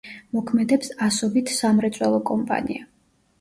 [0.35, 2.89] მოქმედებს ასობით სამრეწველო კომპანია.